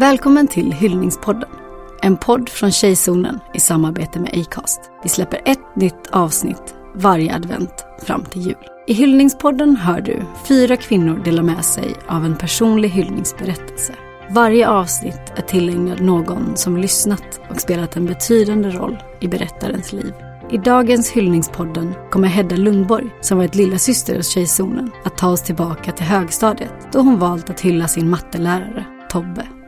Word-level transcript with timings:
Välkommen 0.00 0.48
till 0.48 0.72
Hyllningspodden. 0.72 1.48
En 2.02 2.16
podd 2.16 2.48
från 2.48 2.72
Tjejzonen 2.72 3.40
i 3.54 3.60
samarbete 3.60 4.20
med 4.20 4.30
Acast. 4.34 4.80
Vi 5.02 5.08
släpper 5.08 5.40
ett 5.44 5.76
nytt 5.76 6.06
avsnitt 6.10 6.74
varje 6.94 7.34
advent 7.34 7.84
fram 8.06 8.24
till 8.24 8.42
jul. 8.42 8.66
I 8.86 8.92
Hyllningspodden 8.92 9.76
hör 9.76 10.00
du 10.00 10.22
fyra 10.48 10.76
kvinnor 10.76 11.22
dela 11.24 11.42
med 11.42 11.64
sig 11.64 11.94
av 12.06 12.24
en 12.24 12.36
personlig 12.36 12.88
hyllningsberättelse. 12.88 13.94
Varje 14.30 14.68
avsnitt 14.68 15.32
är 15.36 15.42
tillägnat 15.42 16.00
någon 16.00 16.56
som 16.56 16.76
lyssnat 16.76 17.40
och 17.50 17.60
spelat 17.60 17.96
en 17.96 18.06
betydande 18.06 18.70
roll 18.70 19.02
i 19.20 19.28
berättarens 19.28 19.92
liv. 19.92 20.14
I 20.50 20.58
dagens 20.58 21.10
Hyllningspodden 21.10 21.94
kommer 22.10 22.28
Hedda 22.28 22.56
Lundborg, 22.56 23.10
som 23.20 23.38
varit 23.38 23.54
lilla 23.54 23.78
syster 23.78 24.16
hos 24.16 24.28
Tjejzonen, 24.28 24.90
att 25.04 25.18
ta 25.18 25.28
oss 25.28 25.42
tillbaka 25.42 25.92
till 25.92 26.06
högstadiet 26.06 26.88
då 26.92 26.98
hon 26.98 27.18
valt 27.18 27.50
att 27.50 27.60
hylla 27.60 27.88
sin 27.88 28.10
mattelärare, 28.10 28.84
Tobbe. 29.10 29.59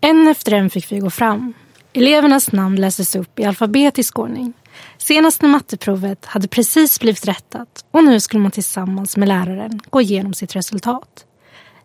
En 0.00 0.28
efter 0.28 0.52
en 0.52 0.70
fick 0.70 0.92
vi 0.92 0.98
gå 0.98 1.10
fram. 1.10 1.54
Elevernas 1.92 2.52
namn 2.52 2.80
lästes 2.80 3.16
upp 3.16 3.38
i 3.38 3.44
alfabetisk 3.44 4.18
ordning. 4.18 4.52
Senaste 4.98 5.46
matteprovet 5.46 6.24
hade 6.24 6.48
precis 6.48 7.00
blivit 7.00 7.28
rättat 7.28 7.84
och 7.90 8.04
nu 8.04 8.20
skulle 8.20 8.42
man 8.42 8.50
tillsammans 8.50 9.16
med 9.16 9.28
läraren 9.28 9.80
gå 9.90 10.00
igenom 10.00 10.34
sitt 10.34 10.56
resultat. 10.56 11.24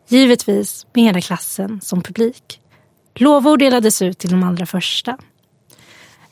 Givetvis 0.07 0.87
med 0.93 1.03
hela 1.03 1.21
klassen 1.21 1.81
som 1.81 2.01
publik. 2.01 2.59
Lovord 3.15 3.59
delades 3.59 4.01
ut 4.01 4.17
till 4.17 4.29
de 4.29 4.43
allra 4.43 4.65
första. 4.65 5.17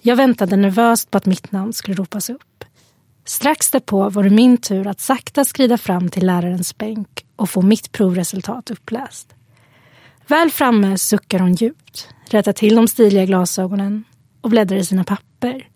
Jag 0.02 0.16
väntade 0.16 0.56
nervöst 0.56 1.12
på 1.12 1.18
att 1.18 1.26
mitt 1.26 1.52
namn 1.52 1.74
skulle 1.74 1.96
ropas 1.96 2.30
upp. 2.30 2.64
Strax 3.26 3.72
därpå 3.72 4.10
var 4.10 4.24
det 4.24 4.30
min 4.30 4.58
tur 4.58 4.88
att 4.88 5.00
sakta 5.00 5.46
skrida 5.46 5.78
fram 5.78 6.10
till 6.10 6.26
lärarens 6.26 6.78
bänk 6.78 7.26
och 7.36 7.50
få 7.50 7.62
mitt 7.62 7.92
provresultat 7.92 8.72
uppläst. 8.72 9.36
Väl 10.32 10.52
framme 10.52 10.98
suckar 10.98 11.40
hon 11.40 11.54
djupt, 11.54 12.10
rättar 12.30 12.54
till 12.54 12.76
de 12.76 12.88
stiliga 12.88 13.26
glasögonen 13.26 14.04
och 14.42 14.50
bläddrar 14.50 14.78
i 14.78 14.86
sina 14.86 15.04
papper. 15.04 15.68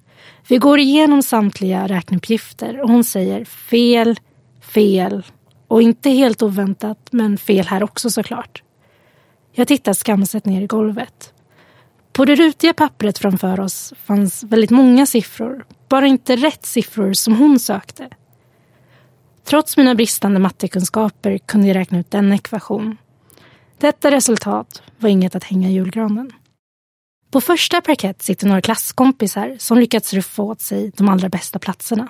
Vi 0.48 0.58
går 0.58 0.80
igenom 0.80 1.22
samtliga 1.22 1.88
räkneuppgifter 1.88 2.82
och 2.82 2.90
hon 2.90 3.04
säger 3.04 3.46
fel, 3.46 4.20
fel 4.62 5.24
och 5.68 5.82
inte 5.82 6.10
helt 6.10 6.42
oväntat, 6.42 7.08
men 7.12 7.38
fel 7.38 7.66
här 7.66 7.84
också 7.84 8.10
såklart. 8.10 8.64
Jag 9.52 9.68
tittar 9.68 9.94
skamset 9.94 10.46
ner 10.46 10.62
i 10.62 10.68
golvet. 10.68 11.34
På 12.14 12.26
det 12.26 12.36
rutiga 12.36 12.74
pappret 12.74 13.18
framför 13.18 13.60
oss 13.60 13.94
fanns 14.04 14.44
väldigt 14.44 14.72
många 14.72 15.06
siffror, 15.06 15.66
bara 15.90 16.08
inte 16.08 16.36
rätt 16.36 16.66
siffror 16.66 17.14
som 17.14 17.36
hon 17.36 17.60
sökte. 17.60 18.10
Trots 19.44 19.78
mina 19.78 19.96
bristande 19.96 20.40
mattekunskaper 20.40 21.38
kunde 21.38 21.68
jag 21.68 21.76
räkna 21.76 22.00
ut 22.00 22.14
en 22.14 22.34
ekvation. 22.34 22.98
Detta 23.78 24.12
resultat 24.12 24.82
var 24.98 25.10
inget 25.10 25.36
att 25.36 25.44
hänga 25.44 25.70
i 25.70 25.74
julgranen. 25.74 26.32
På 27.32 27.42
första 27.42 27.82
parkett 27.82 28.22
sitter 28.22 28.48
några 28.48 28.62
klasskompisar 28.62 29.56
som 29.60 29.80
lyckats 29.80 30.14
ruffa 30.14 30.42
åt 30.42 30.62
sig 30.62 30.92
de 30.98 31.10
allra 31.10 31.30
bästa 31.30 31.60
platserna. 31.60 32.08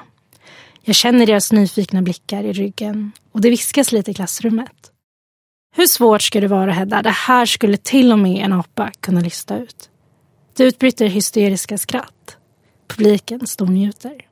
Jag 0.82 0.96
känner 0.96 1.26
deras 1.26 1.52
nyfikna 1.52 2.02
blickar 2.02 2.44
i 2.44 2.54
ryggen 2.54 3.12
och 3.32 3.42
det 3.42 3.50
viskas 3.50 3.92
lite 3.92 4.12
i 4.12 4.14
klassrummet. 4.14 4.92
Hur 5.76 5.86
svårt 5.86 6.22
ska 6.22 6.42
det 6.42 6.48
vara, 6.48 6.72
Hedda? 6.72 7.02
Det 7.02 7.10
här 7.10 7.46
skulle 7.46 7.78
till 7.78 8.12
och 8.12 8.20
med 8.20 8.46
en 8.46 8.54
apa 8.54 8.92
kunna 9.00 9.22
lista 9.22 9.58
ut. 9.58 9.90
Det 10.58 10.64
utbryter 10.64 11.08
hysteriska 11.08 11.78
skratt. 11.78 12.38
Publiken 12.88 13.48
stornjuter. 13.48 14.28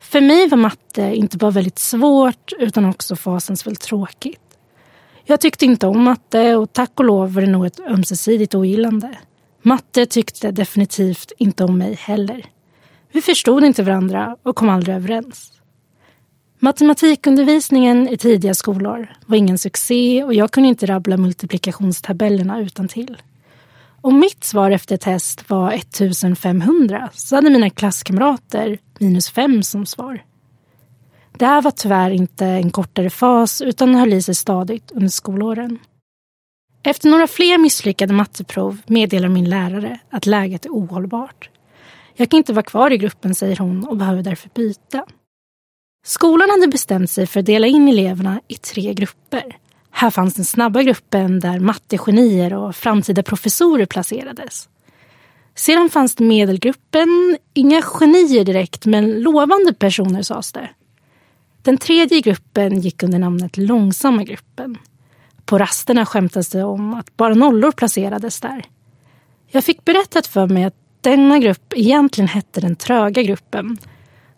För 0.00 0.20
mig 0.20 0.48
var 0.48 0.58
matte 0.58 1.14
inte 1.14 1.36
bara 1.36 1.50
väldigt 1.50 1.78
svårt 1.78 2.52
utan 2.58 2.84
också 2.84 3.16
fasansfullt 3.16 3.80
tråkigt. 3.80 4.43
Jag 5.26 5.40
tyckte 5.40 5.64
inte 5.64 5.86
om 5.86 6.04
matte 6.04 6.56
och 6.56 6.72
tack 6.72 6.90
och 6.94 7.04
lov 7.04 7.34
var 7.34 7.42
det 7.42 7.48
nog 7.48 7.66
ett 7.66 7.80
ömsesidigt 7.80 8.54
ogillande. 8.54 9.18
Matte 9.62 10.06
tyckte 10.06 10.50
definitivt 10.50 11.32
inte 11.38 11.64
om 11.64 11.78
mig 11.78 11.94
heller. 11.94 12.46
Vi 13.12 13.22
förstod 13.22 13.64
inte 13.64 13.82
varandra 13.82 14.36
och 14.42 14.56
kom 14.56 14.68
aldrig 14.68 14.96
överens. 14.96 15.52
Matematikundervisningen 16.58 18.08
i 18.08 18.16
tidiga 18.16 18.54
skolor 18.54 19.14
var 19.26 19.36
ingen 19.36 19.58
succé 19.58 20.24
och 20.24 20.34
jag 20.34 20.50
kunde 20.50 20.68
inte 20.68 20.86
rabbla 20.86 21.16
multiplikationstabellerna 21.16 22.60
utan 22.60 22.88
till. 22.88 23.16
Om 24.00 24.20
mitt 24.20 24.44
svar 24.44 24.70
efter 24.70 24.96
test 24.96 25.50
var 25.50 25.72
1500 25.72 27.10
så 27.12 27.36
hade 27.36 27.50
mina 27.50 27.70
klasskamrater 27.70 28.78
minus 28.98 29.30
5 29.30 29.62
som 29.62 29.86
svar. 29.86 30.22
Det 31.38 31.46
här 31.46 31.62
var 31.62 31.70
tyvärr 31.70 32.10
inte 32.10 32.46
en 32.46 32.70
kortare 32.70 33.10
fas 33.10 33.62
utan 33.62 33.94
höll 33.94 34.12
i 34.12 34.22
sig 34.22 34.34
stadigt 34.34 34.92
under 34.92 35.08
skolåren. 35.08 35.78
Efter 36.82 37.08
några 37.08 37.26
fler 37.26 37.58
misslyckade 37.58 38.12
matteprov 38.12 38.80
meddelar 38.86 39.28
min 39.28 39.50
lärare 39.50 39.98
att 40.10 40.26
läget 40.26 40.64
är 40.64 40.70
ohållbart. 40.70 41.50
Jag 42.14 42.30
kan 42.30 42.38
inte 42.38 42.52
vara 42.52 42.62
kvar 42.62 42.92
i 42.92 42.96
gruppen, 42.96 43.34
säger 43.34 43.56
hon 43.56 43.84
och 43.84 43.96
behöver 43.96 44.22
därför 44.22 44.50
byta. 44.54 45.04
Skolan 46.06 46.50
hade 46.50 46.68
bestämt 46.68 47.10
sig 47.10 47.26
för 47.26 47.40
att 47.40 47.46
dela 47.46 47.66
in 47.66 47.88
eleverna 47.88 48.40
i 48.48 48.54
tre 48.54 48.94
grupper. 48.94 49.56
Här 49.90 50.10
fanns 50.10 50.34
den 50.34 50.44
snabba 50.44 50.82
gruppen 50.82 51.40
där 51.40 51.60
mattegenier 51.60 52.54
och 52.54 52.76
framtida 52.76 53.22
professorer 53.22 53.86
placerades. 53.86 54.68
Sedan 55.54 55.90
fanns 55.90 56.14
det 56.14 56.24
medelgruppen, 56.24 57.38
inga 57.54 57.82
genier 57.82 58.44
direkt 58.44 58.86
men 58.86 59.20
lovande 59.20 59.74
personer 59.74 60.22
sades 60.22 60.52
det. 60.52 60.70
Den 61.64 61.78
tredje 61.78 62.20
gruppen 62.20 62.80
gick 62.80 63.02
under 63.02 63.18
namnet 63.18 63.56
långsamma 63.56 64.24
gruppen. 64.24 64.78
På 65.44 65.58
rasterna 65.58 66.06
skämtades 66.06 66.48
det 66.48 66.64
om 66.64 66.94
att 66.94 67.16
bara 67.16 67.34
nollor 67.34 67.72
placerades 67.72 68.40
där. 68.40 68.64
Jag 69.46 69.64
fick 69.64 69.84
berättat 69.84 70.26
för 70.26 70.46
mig 70.46 70.64
att 70.64 70.74
denna 71.00 71.38
grupp 71.38 71.72
egentligen 71.76 72.28
hette 72.28 72.60
den 72.60 72.76
tröga 72.76 73.22
gruppen. 73.22 73.78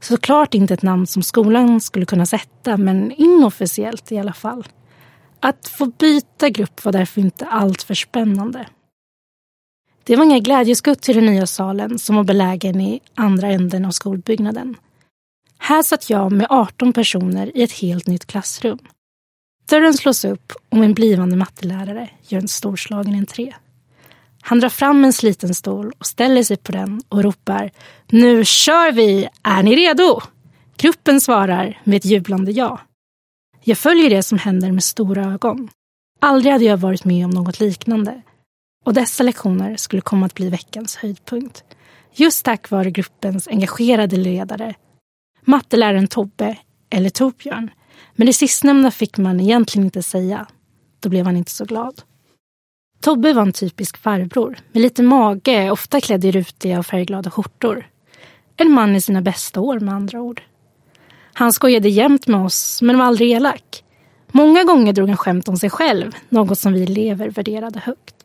Såklart 0.01 0.55
inte 0.55 0.75
ett 0.75 0.83
namn 0.83 1.07
som 1.07 1.23
skolan 1.23 1.81
skulle 1.81 2.07
kunna 2.07 2.27
sätta, 2.27 2.77
men 2.77 3.13
inofficiellt 3.13 4.13
i 4.13 4.19
alla 4.19 4.33
fall. 4.33 4.67
Att 5.41 5.69
få 5.69 5.87
byta 5.87 6.49
grupp 6.49 6.85
var 6.85 6.93
därför 6.93 7.21
inte 7.21 7.47
alltför 7.47 7.95
spännande. 7.95 8.67
Det 10.05 10.17
var 10.17 10.25
inga 10.25 10.39
glädjeskutt 10.39 11.03
till 11.03 11.17
den 11.17 11.27
nya 11.27 11.47
salen 11.47 11.99
som 11.99 12.17
var 12.17 12.25
belägen 12.25 12.81
i 12.81 13.01
andra 13.15 13.49
änden 13.49 13.85
av 13.85 13.91
skolbyggnaden. 13.91 14.77
Här 15.67 15.83
satt 15.83 16.11
jag 16.11 16.33
med 16.33 16.47
18 16.51 16.93
personer 16.93 17.57
i 17.57 17.63
ett 17.63 17.73
helt 17.73 18.07
nytt 18.07 18.27
klassrum. 18.27 18.79
Dörren 19.69 19.95
slås 19.95 20.25
upp 20.25 20.53
och 20.69 20.79
min 20.79 20.95
blivande 20.95 21.37
mattelärare 21.37 22.11
gör 22.29 22.41
en 22.41 22.49
storslagen 22.49 23.15
entré. 23.15 23.55
Han 24.43 24.61
drar 24.61 24.69
fram 24.69 25.05
en 25.05 25.13
sliten 25.13 25.55
stol 25.55 25.93
och 25.99 26.07
ställer 26.07 26.43
sig 26.43 26.57
på 26.57 26.73
den 26.73 27.03
och 27.09 27.23
ropar 27.23 27.71
Nu 28.07 28.45
kör 28.45 28.93
vi! 28.93 29.29
Är 29.43 29.63
ni 29.63 29.77
redo? 29.77 30.21
Gruppen 30.77 31.21
svarar 31.21 31.81
med 31.85 31.97
ett 31.97 32.05
jublande 32.05 32.53
ja. 32.53 32.81
Jag 33.65 33.79
följer 33.79 34.11
det 34.11 34.23
som 34.23 34.39
händer 34.39 34.73
med 34.73 34.85
stora 34.85 35.25
ögon. 35.25 35.69
Aldrig 36.21 36.53
hade 36.53 36.65
jag 36.65 36.77
varit 36.77 37.05
med 37.05 37.25
om 37.25 37.31
något 37.31 37.61
liknande. 37.61 38.23
Och 38.85 38.95
dessa 38.95 39.23
lektioner 39.23 39.77
skulle 39.77 40.03
komma 40.03 40.27
att 40.27 40.35
bli 40.35 40.49
veckans 40.49 40.97
höjdpunkt. 40.97 41.65
Just 42.15 42.45
tack 42.45 42.71
vare 42.71 42.91
gruppens 42.91 43.49
engagerade 43.49 44.17
ledare, 44.17 44.75
matteläraren 45.47 46.09
Tobbe, 46.09 46.57
eller 46.91 47.11
Torbjörn. 47.11 47.71
Men 48.13 48.27
det 48.27 48.33
sistnämnda 48.33 48.91
fick 48.91 49.19
man 49.19 49.41
egentligen 49.41 49.85
inte 49.85 50.03
säga. 50.03 50.47
Då 51.01 51.09
blev 51.09 51.27
han 51.27 51.37
inte 51.37 51.51
så 51.51 51.65
glad. 51.65 52.03
Tobbe 53.01 53.33
var 53.33 53.43
en 53.43 53.53
typisk 53.53 53.97
farbror 53.97 54.59
med 54.73 54.83
lite 54.83 55.03
mage, 55.03 55.71
ofta 55.71 56.01
klädd 56.01 56.25
i 56.25 56.31
rutiga 56.31 56.79
och 56.79 56.87
färgglada 56.87 57.31
skjortor. 57.31 57.91
En 58.57 58.71
man 58.71 58.97
i 58.97 59.01
sina 59.01 59.23
bästa 59.23 59.61
år 59.61 59.81
med 59.81 59.95
andra 59.95 60.21
ord. 60.21 60.43
Han 61.33 61.53
skojade 61.53 61.89
jämt 61.89 62.27
med 62.27 62.45
oss, 62.45 62.83
men 62.83 62.99
var 62.99 63.05
aldrig 63.05 63.31
elak. 63.31 63.85
Många 64.33 64.65
gånger 64.65 64.93
drog 64.93 65.09
han 65.09 65.17
skämt 65.17 65.49
om 65.49 65.57
sig 65.57 65.71
själv, 65.71 66.13
något 66.29 66.59
som 66.59 66.73
vi 66.73 66.83
elever 66.83 67.31
värderade 67.31 67.79
högt. 67.79 68.16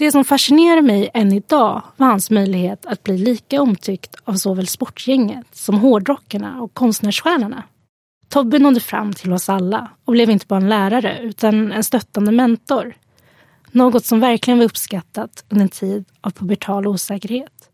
Det 0.00 0.12
som 0.12 0.24
fascinerar 0.24 0.82
mig 0.82 1.10
än 1.14 1.32
idag 1.32 1.82
var 1.96 2.06
hans 2.06 2.30
möjlighet 2.30 2.86
att 2.86 3.02
bli 3.02 3.18
lika 3.18 3.62
omtyckt 3.62 4.16
av 4.24 4.34
såväl 4.34 4.66
sportgänget 4.66 5.46
som 5.52 5.78
hårdrockarna 5.78 6.62
och 6.62 6.74
konstnärsstjärnorna. 6.74 7.62
Tobbe 8.28 8.58
nådde 8.58 8.80
fram 8.80 9.12
till 9.12 9.32
oss 9.32 9.48
alla 9.48 9.90
och 10.04 10.12
blev 10.12 10.30
inte 10.30 10.46
bara 10.46 10.60
en 10.60 10.68
lärare 10.68 11.18
utan 11.22 11.72
en 11.72 11.84
stöttande 11.84 12.32
mentor. 12.32 12.94
Något 13.70 14.04
som 14.04 14.20
verkligen 14.20 14.58
var 14.58 14.64
uppskattat 14.64 15.44
under 15.48 15.62
en 15.62 15.68
tid 15.68 16.04
av 16.20 16.30
pubertal 16.30 16.86
osäkerhet. 16.86 17.68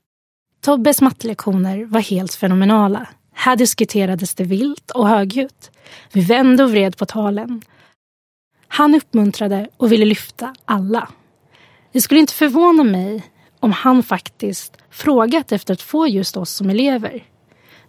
Tobbes 0.61 1.01
mattelektioner 1.01 1.85
var 1.85 2.01
helt 2.01 2.35
fenomenala. 2.35 3.09
Här 3.33 3.57
diskuterades 3.57 4.35
det 4.35 4.45
vilt 4.45 4.91
och 4.91 5.09
högljutt. 5.09 5.71
Vi 6.13 6.21
vände 6.21 6.65
och 6.65 6.71
vred 6.71 6.97
på 6.97 7.07
talen. 7.07 7.63
Han 8.69 8.95
uppmuntrade 8.95 9.69
och 9.77 9.93
ville 9.93 10.05
lyfta 10.05 10.55
alla. 10.65 11.09
Det 11.97 12.01
skulle 12.01 12.21
inte 12.21 12.33
förvåna 12.33 12.85
mig 12.85 13.23
om 13.61 13.73
han 13.73 14.03
faktiskt 14.03 14.77
frågat 14.91 15.53
efter 15.53 15.75
att 15.75 15.83
få 15.83 16.07
just 16.07 16.37
oss 16.37 16.51
som 16.51 16.71
elever. 16.71 17.25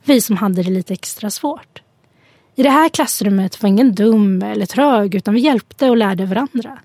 Vi 0.04 0.21
som 0.21 0.38
hade 0.38 0.63
det 0.63 0.69
lite 0.69 0.94
extra 0.94 1.30
svårt. 1.30 1.81
I 2.56 2.63
det 2.63 2.69
här 2.69 2.89
klassrummet 2.89 3.62
var 3.62 3.69
ingen 3.69 3.95
dum 3.95 4.42
eller 4.42 4.65
trög 4.65 5.15
utan 5.15 5.33
vi 5.33 5.39
hjälpte 5.39 5.89
och 5.89 5.98
lärde 5.98 6.25
varandra. 6.25 6.80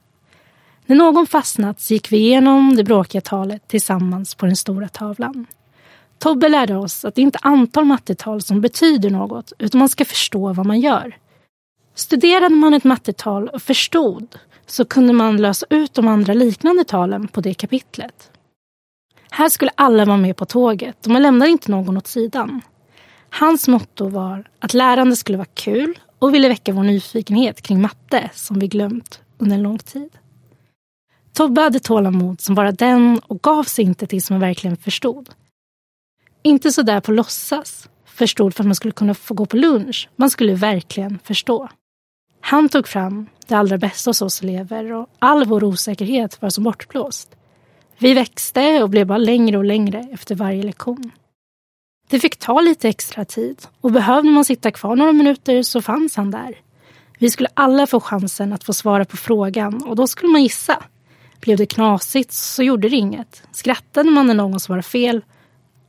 När 0.87 0.97
någon 0.97 1.27
fastnat 1.27 1.81
så 1.81 1.95
gick 1.95 2.13
vi 2.13 2.17
igenom 2.17 2.77
det 2.77 2.85
bråkiga 2.85 3.21
talet 3.21 3.69
tillsammans 3.69 4.35
på 4.35 4.47
den 4.47 4.57
stora 4.57 4.89
tavlan. 4.89 5.47
Tobbe 6.19 6.49
lärde 6.49 6.77
oss 6.77 7.05
att 7.05 7.15
det 7.15 7.23
inte 7.23 7.39
är 7.43 7.49
antal 7.49 7.85
mattetal 7.85 8.43
som 8.43 8.61
betyder 8.61 9.11
något 9.11 9.53
utan 9.59 9.79
man 9.79 9.89
ska 9.89 10.05
förstå 10.05 10.53
vad 10.53 10.67
man 10.67 10.81
gör. 10.81 11.17
Studerade 11.95 12.55
man 12.55 12.75
ett 12.75 12.85
mattetal 12.85 13.49
och 13.49 13.63
förstod 13.63 14.39
så 14.73 14.85
kunde 14.85 15.13
man 15.13 15.37
lösa 15.37 15.67
ut 15.71 15.95
de 15.95 16.09
andra 16.09 16.35
liknande 16.35 16.85
talen 16.85 17.29
på 17.29 17.41
det 17.41 17.55
kapitlet. 17.55 18.31
Här 19.31 19.49
skulle 19.49 19.71
alla 19.75 20.05
vara 20.05 20.17
med 20.17 20.37
på 20.37 20.45
tåget 20.45 21.07
och 21.07 21.13
man 21.13 21.23
lämnade 21.23 21.51
inte 21.51 21.71
någon 21.71 21.97
åt 21.97 22.07
sidan. 22.07 22.61
Hans 23.31 23.69
motto 23.69 24.09
var 24.09 24.49
att 24.59 24.75
lärande 24.75 25.17
skulle 25.17 25.39
vara 25.39 25.49
kul 25.55 25.99
och 26.19 26.35
ville 26.35 26.49
väcka 26.49 26.73
vår 26.73 26.83
nyfikenhet 26.83 27.63
kring 27.63 27.81
matte 27.81 28.31
som 28.35 28.59
vi 28.59 28.69
glömt 28.69 29.21
under 29.39 29.57
en 29.57 29.63
lång 29.63 29.79
tid. 29.79 30.11
Tobbe 31.33 31.61
hade 31.61 31.81
tålamod 31.81 32.41
som 32.41 32.55
bara 32.55 32.73
den 32.73 33.21
och 33.27 33.43
gav 33.43 33.65
sig 33.65 33.85
inte 33.85 34.07
tills 34.07 34.31
man 34.31 34.41
verkligen 34.41 34.77
förstod. 34.77 35.29
Inte 36.43 36.73
sådär 36.73 37.01
på 37.01 37.13
låtsas, 37.13 37.89
förstod 38.05 38.55
för 38.55 38.63
att 38.63 38.69
man 38.69 38.75
skulle 38.75 38.93
kunna 38.93 39.15
få 39.15 39.35
gå 39.35 39.47
på 39.47 39.57
lunch. 39.57 40.09
Man 40.17 40.31
skulle 40.31 40.55
verkligen 40.55 41.19
förstå. 41.25 41.69
Han 42.53 42.69
tog 42.69 42.89
fram 42.89 43.27
det 43.47 43.55
allra 43.55 43.79
bästa 43.79 44.11
hos 44.11 44.23
oss 44.23 44.43
elever 44.43 44.93
och 44.93 45.07
all 45.19 45.45
vår 45.45 45.65
osäkerhet 45.65 46.43
var 46.43 46.51
som 46.51 46.65
bortblåst. 46.65 47.37
Vi 47.99 48.15
växte 48.15 48.83
och 48.83 48.91
blev 48.91 49.07
bara 49.07 49.19
längre 49.19 49.59
och 49.59 49.65
längre 49.65 50.09
efter 50.13 50.35
varje 50.35 50.63
lektion. 50.63 51.11
Det 52.09 52.21
fick 52.21 52.37
ta 52.37 52.61
lite 52.61 52.89
extra 52.89 53.25
tid 53.25 53.67
och 53.81 53.93
behövde 53.93 54.31
man 54.31 54.45
sitta 54.45 54.71
kvar 54.71 54.97
några 54.97 55.13
minuter 55.13 55.63
så 55.63 55.83
fanns 55.83 56.17
han 56.17 56.31
där. 56.31 56.57
Vi 57.19 57.31
skulle 57.31 57.49
alla 57.55 57.87
få 57.87 58.01
chansen 58.01 58.53
att 58.53 58.65
få 58.65 58.73
svara 58.73 59.05
på 59.05 59.17
frågan 59.17 59.83
och 59.83 59.97
då 59.97 60.07
skulle 60.07 60.33
man 60.33 60.43
gissa. 60.43 60.83
Blev 61.41 61.59
det 61.59 61.67
knasigt 61.67 62.33
så 62.33 62.63
gjorde 62.63 62.89
det 62.89 62.97
inget. 62.97 63.43
Skrattade 63.53 64.11
man 64.11 64.27
när 64.27 64.35
någon 64.35 64.61
svarade 64.61 64.83
fel, 64.83 65.25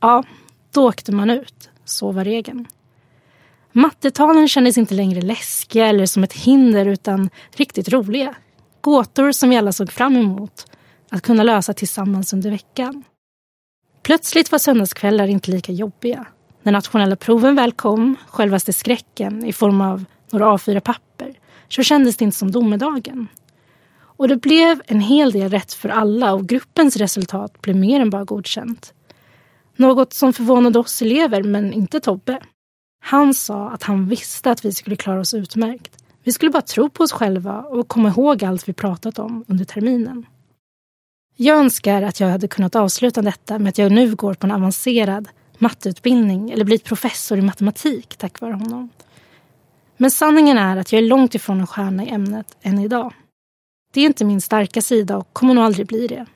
ja, 0.00 0.24
då 0.72 0.88
åkte 0.88 1.12
man 1.12 1.30
ut. 1.30 1.70
Så 1.84 2.12
var 2.12 2.24
regeln. 2.24 2.66
Mattetalen 3.76 4.48
kändes 4.48 4.78
inte 4.78 4.94
längre 4.94 5.20
läskiga 5.20 5.86
eller 5.86 6.06
som 6.06 6.24
ett 6.24 6.32
hinder 6.32 6.86
utan 6.86 7.30
riktigt 7.56 7.88
roliga. 7.88 8.34
Gåtor 8.80 9.32
som 9.32 9.50
vi 9.50 9.56
alla 9.56 9.72
såg 9.72 9.92
fram 9.92 10.16
emot 10.16 10.66
att 11.10 11.22
kunna 11.22 11.42
lösa 11.42 11.72
tillsammans 11.72 12.32
under 12.32 12.50
veckan. 12.50 13.04
Plötsligt 14.02 14.52
var 14.52 14.58
söndagskvällar 14.58 15.26
inte 15.26 15.50
lika 15.50 15.72
jobbiga. 15.72 16.26
När 16.62 16.72
nationella 16.72 17.16
proven 17.16 17.54
väl 17.54 17.72
kom, 17.72 18.16
självaste 18.26 18.72
skräcken 18.72 19.44
i 19.44 19.52
form 19.52 19.80
av 19.80 20.04
några 20.30 20.56
A4-papper, 20.56 21.34
så 21.68 21.82
kändes 21.82 22.16
det 22.16 22.24
inte 22.24 22.36
som 22.36 22.50
domedagen. 22.50 23.28
Och 23.96 24.28
det 24.28 24.36
blev 24.36 24.82
en 24.86 25.00
hel 25.00 25.32
del 25.32 25.50
rätt 25.50 25.72
för 25.72 25.88
alla 25.88 26.34
och 26.34 26.46
gruppens 26.46 26.96
resultat 26.96 27.62
blev 27.62 27.76
mer 27.76 28.00
än 28.00 28.10
bara 28.10 28.24
godkänt. 28.24 28.94
Något 29.76 30.12
som 30.12 30.32
förvånade 30.32 30.78
oss 30.78 31.02
elever, 31.02 31.42
men 31.42 31.72
inte 31.72 32.00
Tobbe. 32.00 32.40
Han 33.06 33.34
sa 33.34 33.70
att 33.70 33.82
han 33.82 34.08
visste 34.08 34.50
att 34.50 34.64
vi 34.64 34.72
skulle 34.72 34.96
klara 34.96 35.20
oss 35.20 35.34
utmärkt. 35.34 36.04
Vi 36.22 36.32
skulle 36.32 36.50
bara 36.50 36.62
tro 36.62 36.88
på 36.88 37.04
oss 37.04 37.12
själva 37.12 37.62
och 37.62 37.88
komma 37.88 38.08
ihåg 38.08 38.44
allt 38.44 38.68
vi 38.68 38.72
pratat 38.72 39.18
om 39.18 39.44
under 39.48 39.64
terminen. 39.64 40.26
Jag 41.36 41.58
önskar 41.58 42.02
att 42.02 42.20
jag 42.20 42.28
hade 42.28 42.48
kunnat 42.48 42.76
avsluta 42.76 43.22
detta 43.22 43.58
med 43.58 43.68
att 43.68 43.78
jag 43.78 43.92
nu 43.92 44.14
går 44.14 44.34
på 44.34 44.46
en 44.46 44.50
avancerad 44.50 45.28
matteutbildning 45.58 46.50
eller 46.50 46.64
blivit 46.64 46.84
professor 46.84 47.38
i 47.38 47.42
matematik 47.42 48.16
tack 48.16 48.40
vare 48.40 48.52
honom. 48.52 48.88
Men 49.96 50.10
sanningen 50.10 50.58
är 50.58 50.76
att 50.76 50.92
jag 50.92 51.02
är 51.02 51.06
långt 51.06 51.34
ifrån 51.34 51.60
en 51.60 51.66
stjärna 51.66 52.04
i 52.04 52.08
ämnet 52.08 52.56
än 52.62 52.78
idag. 52.78 53.14
Det 53.92 54.00
är 54.00 54.06
inte 54.06 54.24
min 54.24 54.40
starka 54.40 54.82
sida 54.82 55.16
och 55.16 55.32
kommer 55.32 55.54
nog 55.54 55.64
aldrig 55.64 55.86
bli 55.86 56.06
det. 56.06 56.26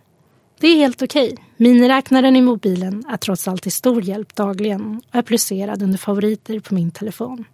Det 0.60 0.66
är 0.68 0.76
helt 0.76 1.02
okej. 1.02 1.32
Okay. 1.32 1.44
Miniräknaren 1.56 2.36
i 2.36 2.40
mobilen 2.40 3.04
är 3.08 3.16
trots 3.16 3.48
allt 3.48 3.62
till 3.62 3.72
stor 3.72 4.02
hjälp 4.02 4.34
dagligen 4.34 5.02
och 5.08 5.14
är 5.14 5.22
placerad 5.22 5.82
under 5.82 5.98
favoriter 5.98 6.60
på 6.60 6.74
min 6.74 6.90
telefon. 6.90 7.44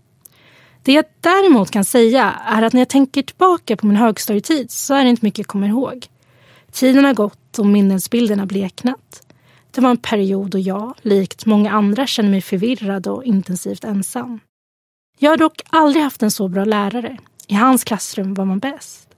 Det 0.82 0.92
jag 0.92 1.04
däremot 1.20 1.70
kan 1.70 1.84
säga 1.84 2.34
är 2.46 2.62
att 2.62 2.72
när 2.72 2.80
jag 2.80 2.88
tänker 2.88 3.22
tillbaka 3.22 3.76
på 3.76 3.86
min 3.86 3.96
högstadietid 3.96 4.70
så 4.70 4.94
är 4.94 5.04
det 5.04 5.10
inte 5.10 5.26
mycket 5.26 5.38
jag 5.38 5.46
kommer 5.46 5.68
ihåg. 5.68 6.06
Tiden 6.72 7.04
har 7.04 7.14
gått 7.14 7.58
och 7.58 7.66
minnesbilderna 7.66 8.46
bleknat. 8.46 9.26
Det 9.70 9.80
var 9.80 9.90
en 9.90 9.96
period 9.96 10.50
då 10.50 10.58
jag, 10.58 10.94
likt 11.02 11.46
många 11.46 11.70
andra, 11.70 12.06
kände 12.06 12.30
mig 12.30 12.40
förvirrad 12.40 13.06
och 13.06 13.24
intensivt 13.24 13.84
ensam. 13.84 14.40
Jag 15.18 15.30
har 15.30 15.36
dock 15.36 15.62
aldrig 15.66 16.02
haft 16.02 16.22
en 16.22 16.30
så 16.30 16.48
bra 16.48 16.64
lärare. 16.64 17.18
I 17.46 17.54
hans 17.54 17.84
klassrum 17.84 18.34
var 18.34 18.44
man 18.44 18.58
bäst. 18.58 19.08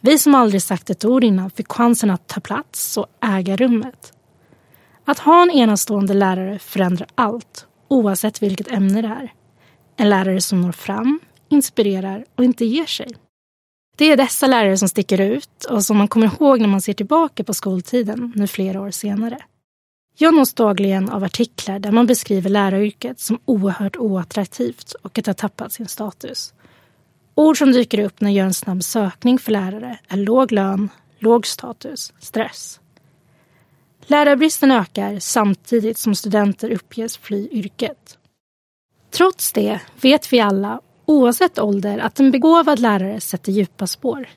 Vi 0.00 0.18
som 0.18 0.34
aldrig 0.34 0.62
sagt 0.62 0.90
ett 0.90 1.04
ord 1.04 1.24
innan 1.24 1.50
fick 1.50 1.72
chansen 1.72 2.10
att 2.10 2.26
ta 2.26 2.40
plats 2.40 2.96
och 2.96 3.06
äga 3.20 3.56
rummet. 3.56 4.12
Att 5.04 5.18
ha 5.18 5.42
en 5.42 5.50
enastående 5.50 6.14
lärare 6.14 6.58
förändrar 6.58 7.08
allt, 7.14 7.66
oavsett 7.88 8.42
vilket 8.42 8.72
ämne 8.72 9.02
det 9.02 9.08
är. 9.08 9.32
En 9.96 10.10
lärare 10.10 10.40
som 10.40 10.60
når 10.60 10.72
fram, 10.72 11.20
inspirerar 11.48 12.24
och 12.36 12.44
inte 12.44 12.64
ger 12.64 12.86
sig. 12.86 13.08
Det 13.96 14.12
är 14.12 14.16
dessa 14.16 14.46
lärare 14.46 14.78
som 14.78 14.88
sticker 14.88 15.20
ut 15.20 15.64
och 15.64 15.84
som 15.84 15.96
man 15.96 16.08
kommer 16.08 16.26
ihåg 16.26 16.60
när 16.60 16.68
man 16.68 16.80
ser 16.80 16.92
tillbaka 16.92 17.44
på 17.44 17.54
skoltiden 17.54 18.32
nu 18.36 18.46
flera 18.46 18.80
år 18.80 18.90
senare. 18.90 19.38
Jag 20.18 20.34
nås 20.34 20.54
dagligen 20.54 21.10
av 21.10 21.24
artiklar 21.24 21.78
där 21.78 21.92
man 21.92 22.06
beskriver 22.06 22.50
läraryrket 22.50 23.20
som 23.20 23.38
oerhört 23.44 23.96
oattraktivt 23.96 24.92
och 24.92 25.18
att 25.18 25.24
det 25.24 25.28
har 25.28 25.34
tappat 25.34 25.72
sin 25.72 25.88
status. 25.88 26.54
Ord 27.34 27.58
som 27.58 27.72
dyker 27.72 27.98
upp 27.98 28.20
när 28.20 28.30
jag 28.30 28.36
gör 28.36 28.44
en 28.44 28.54
snabb 28.54 28.84
sökning 28.84 29.38
för 29.38 29.52
lärare 29.52 29.98
är 30.08 30.16
låg 30.16 30.52
lön, 30.52 30.88
låg 31.18 31.46
status, 31.46 32.12
stress. 32.20 32.80
Lärarbristen 34.06 34.70
ökar 34.70 35.18
samtidigt 35.18 35.98
som 35.98 36.14
studenter 36.14 36.70
uppges 36.70 37.16
fly 37.16 37.48
yrket. 37.50 38.18
Trots 39.10 39.52
det 39.52 39.80
vet 40.00 40.32
vi 40.32 40.40
alla, 40.40 40.80
oavsett 41.06 41.58
ålder, 41.58 41.98
att 41.98 42.20
en 42.20 42.30
begåvad 42.30 42.78
lärare 42.78 43.20
sätter 43.20 43.52
djupa 43.52 43.86
spår. 43.86 44.28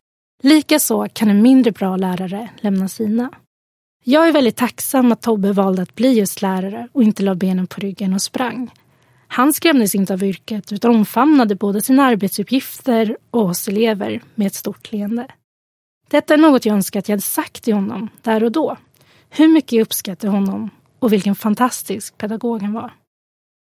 Likaså 0.44 1.08
kan 1.14 1.30
en 1.30 1.42
mindre 1.42 1.72
bra 1.72 1.98
lärare 1.98 2.50
lämna 2.58 2.88
sina. 2.88 3.32
Jag 4.04 4.28
är 4.28 4.32
väldigt 4.32 4.56
tacksam 4.56 5.12
att 5.12 5.22
Tobbe 5.22 5.52
valde 5.52 5.82
att 5.82 5.96
bli 5.96 6.14
just 6.14 6.42
lärare 6.42 6.88
och 6.92 7.04
inte 7.04 7.24
la 7.24 7.36
benen 7.36 7.68
på 7.68 7.82
ryggen 7.82 8.14
och 8.14 8.22
sprang. 8.22 8.72
Han 9.34 9.54
skrämdes 9.54 9.96
inte 9.96 10.14
av 10.14 10.24
yrket 10.24 10.72
utan 10.72 10.96
omfamnade 10.96 11.56
både 11.56 11.82
sina 11.82 12.04
arbetsuppgifter 12.04 13.18
och 13.32 13.42
oss 13.42 13.68
elever 13.68 14.22
med 14.36 14.48
ett 14.48 14.56
stort 14.56 14.92
leende. 14.92 15.28
Detta 16.10 16.34
är 16.34 16.38
något 16.38 16.66
jag 16.66 16.76
önskar 16.76 17.00
att 17.00 17.10
jag 17.10 17.14
hade 17.14 17.22
sagt 17.22 17.64
till 17.64 17.74
honom 17.74 18.10
där 18.22 18.44
och 18.44 18.52
då. 18.52 18.78
Hur 19.30 19.48
mycket 19.48 19.72
jag 19.72 19.82
uppskattar 19.82 20.28
honom 20.28 20.70
och 21.00 21.14
vilken 21.14 21.36
fantastisk 21.36 22.18
pedagog 22.18 22.62
han 22.62 22.74
var. 22.74 22.94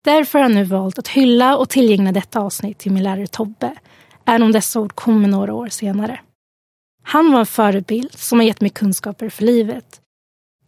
Därför 0.04 0.38
har 0.38 0.44
jag 0.44 0.54
nu 0.54 0.64
valt 0.64 0.98
att 0.98 1.08
hylla 1.08 1.56
och 1.56 1.68
tillgängla 1.68 2.12
detta 2.12 2.40
avsnitt 2.40 2.78
till 2.78 2.92
min 2.92 3.02
lärare 3.02 3.26
Tobbe, 3.26 3.74
även 4.24 4.42
om 4.42 4.52
dessa 4.52 4.80
ord 4.80 4.94
kommer 4.94 5.28
några 5.28 5.54
år 5.54 5.68
senare. 5.68 6.20
Han 7.02 7.32
var 7.32 7.40
en 7.40 7.46
förebild 7.46 8.12
som 8.12 8.38
har 8.38 8.46
gett 8.46 8.60
mig 8.60 8.70
kunskaper 8.70 9.28
för 9.28 9.44
livet. 9.44 10.00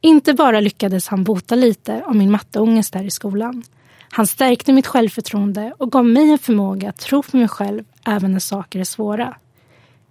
Inte 0.00 0.34
bara 0.34 0.60
lyckades 0.60 1.08
han 1.08 1.25
bota 1.25 1.54
lite 1.54 2.04
av 2.04 2.16
min 2.16 2.30
matteångest 2.30 2.92
där 2.92 3.04
i 3.04 3.10
skolan, 3.10 3.62
han 4.10 4.26
stärkte 4.26 4.72
mitt 4.72 4.86
självförtroende 4.86 5.75
och 5.78 5.92
gav 5.92 6.04
mig 6.04 6.30
en 6.30 6.38
förmåga 6.38 6.88
att 6.88 6.98
tro 6.98 7.22
på 7.22 7.36
mig 7.36 7.48
själv 7.48 7.84
även 8.04 8.32
när 8.32 8.38
saker 8.38 8.80
är 8.80 8.84
svåra. 8.84 9.36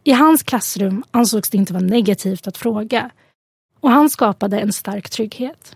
I 0.03 0.11
hans 0.11 0.43
klassrum 0.43 1.03
ansågs 1.11 1.49
det 1.49 1.57
inte 1.57 1.73
vara 1.73 1.83
negativt 1.83 2.47
att 2.47 2.57
fråga 2.57 3.11
och 3.79 3.91
han 3.91 4.09
skapade 4.09 4.59
en 4.59 4.73
stark 4.73 5.09
trygghet. 5.09 5.75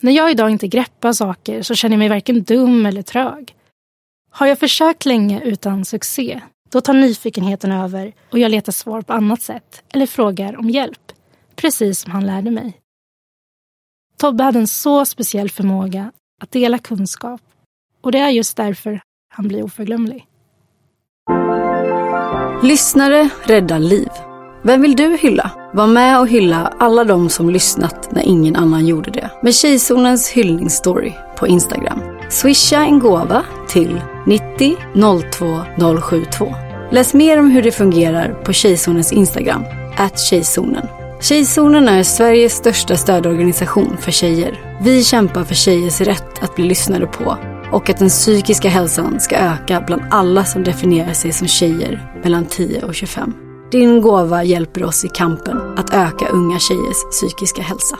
När 0.00 0.12
jag 0.12 0.30
idag 0.30 0.50
inte 0.50 0.68
greppar 0.68 1.12
saker 1.12 1.62
så 1.62 1.74
känner 1.74 1.94
jag 1.94 1.98
mig 1.98 2.08
varken 2.08 2.42
dum 2.42 2.86
eller 2.86 3.02
trög. 3.02 3.56
Har 4.30 4.46
jag 4.46 4.58
försökt 4.58 5.06
länge 5.06 5.40
utan 5.40 5.84
succé, 5.84 6.40
då 6.70 6.80
tar 6.80 6.94
nyfikenheten 6.94 7.72
över 7.72 8.12
och 8.30 8.38
jag 8.38 8.50
letar 8.50 8.72
svar 8.72 9.02
på 9.02 9.12
annat 9.12 9.42
sätt 9.42 9.82
eller 9.88 10.06
frågar 10.06 10.56
om 10.56 10.70
hjälp, 10.70 11.12
precis 11.56 12.00
som 12.00 12.12
han 12.12 12.26
lärde 12.26 12.50
mig. 12.50 12.80
Tobbe 14.16 14.44
hade 14.44 14.58
en 14.58 14.68
så 14.68 15.04
speciell 15.04 15.50
förmåga 15.50 16.12
att 16.44 16.52
dela 16.52 16.78
kunskap. 16.78 17.40
Och 18.02 18.12
det 18.12 18.18
är 18.18 18.30
just 18.30 18.56
därför 18.56 19.00
han 19.34 19.48
blir 19.48 19.62
oförglömlig. 19.62 20.26
Lyssnare 22.62 23.28
räddar 23.44 23.78
liv. 23.78 24.08
Vem 24.62 24.82
vill 24.82 24.96
du 24.96 25.16
hylla? 25.16 25.50
Var 25.74 25.86
med 25.86 26.20
och 26.20 26.28
hylla 26.28 26.74
alla 26.78 27.04
de 27.04 27.28
som 27.28 27.50
lyssnat 27.50 28.08
när 28.12 28.22
ingen 28.22 28.56
annan 28.56 28.86
gjorde 28.86 29.10
det. 29.10 29.30
Med 29.42 29.54
Tjejzonens 29.54 30.30
hyllningsstory 30.30 31.12
på 31.36 31.46
Instagram. 31.46 32.00
Swisha 32.30 32.84
en 32.84 32.98
gåva 32.98 33.44
till 33.68 34.00
90 34.26 34.76
02 35.32 36.00
072. 36.00 36.54
Läs 36.90 37.14
mer 37.14 37.38
om 37.38 37.50
hur 37.50 37.62
det 37.62 37.72
fungerar 37.72 38.34
på 38.44 38.52
Tjejzonens 38.52 39.12
Instagram, 39.12 39.64
at 39.96 40.18
Tjejzonen. 40.20 41.03
Tjejzonen 41.28 41.88
är 41.88 42.02
Sveriges 42.02 42.52
största 42.52 42.96
stödorganisation 42.96 43.96
för 43.96 44.10
tjejer. 44.10 44.78
Vi 44.80 45.04
kämpar 45.04 45.44
för 45.44 45.54
tjejers 45.54 46.00
rätt 46.00 46.42
att 46.42 46.56
bli 46.56 46.64
lyssnade 46.64 47.06
på 47.06 47.38
och 47.72 47.90
att 47.90 47.98
den 47.98 48.08
psykiska 48.08 48.68
hälsan 48.68 49.20
ska 49.20 49.36
öka 49.36 49.84
bland 49.86 50.02
alla 50.10 50.44
som 50.44 50.64
definierar 50.64 51.12
sig 51.12 51.32
som 51.32 51.48
tjejer 51.48 52.20
mellan 52.22 52.46
10 52.46 52.82
och 52.82 52.94
25. 52.94 53.32
Din 53.70 54.00
gåva 54.00 54.44
hjälper 54.44 54.84
oss 54.84 55.04
i 55.04 55.08
kampen 55.08 55.60
att 55.76 55.94
öka 55.94 56.28
unga 56.28 56.58
tjejers 56.58 57.04
psykiska 57.10 57.62
hälsa. 57.62 57.98